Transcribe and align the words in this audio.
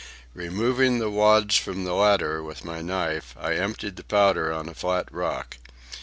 Removing 0.33 0.97
the 0.97 1.11
wads 1.11 1.57
from 1.57 1.83
the 1.83 1.93
latter 1.93 2.41
with 2.41 2.65
my 2.65 2.81
knife, 2.81 3.35
I 3.39 3.53
emptied 3.53 3.97
the 3.97 4.03
powder 4.03 4.51
on 4.51 4.67
a 4.67 4.73
flat 4.73 5.05
rock. 5.13 5.57